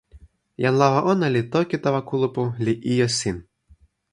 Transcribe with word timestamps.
jan 0.63 0.75
lawa 0.81 0.99
ona 1.11 1.27
li 1.35 1.41
toki 1.53 1.75
tawa 1.83 2.01
kulupu 2.09 2.43
li 2.65 2.73
ijo 2.93 3.07
sin: 3.19 3.37